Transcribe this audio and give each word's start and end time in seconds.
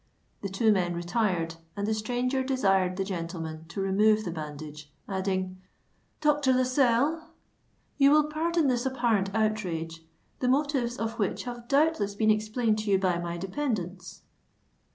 The 0.41 0.49
two 0.49 0.71
men 0.71 0.95
retired,—and 0.95 1.85
the 1.85 1.93
stranger 1.93 2.41
desired 2.43 2.97
the 2.97 3.03
gentleman 3.03 3.65
to 3.67 3.81
remove 3.81 4.23
the 4.25 4.31
bandage, 4.31 4.91
adding, 5.07 5.61
"Dr. 6.21 6.53
Lascelles, 6.53 7.21
you 7.99 8.09
will 8.09 8.23
pardon 8.23 8.65
this 8.67 8.87
apparent 8.87 9.29
outrage, 9.35 10.03
the 10.39 10.47
motives 10.47 10.97
of 10.97 11.19
which 11.19 11.43
have 11.43 11.67
doubtless 11.67 12.15
been 12.15 12.31
explained 12.31 12.79
to 12.79 12.89
you 12.89 12.97
by 12.97 13.19
my 13.19 13.37
dependants." 13.37 14.23